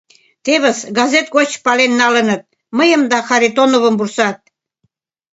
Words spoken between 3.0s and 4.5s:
да Харитоновым вурсат...